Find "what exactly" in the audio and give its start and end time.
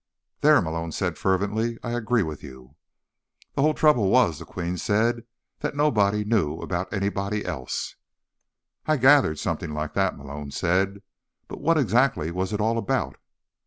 11.61-12.31